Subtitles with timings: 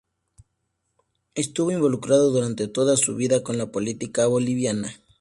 [1.35, 4.91] Estuvo involucrado durante toda su vida con la política boliviana.